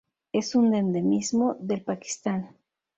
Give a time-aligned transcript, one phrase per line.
[0.31, 2.55] Es un endemismo del Pakistán.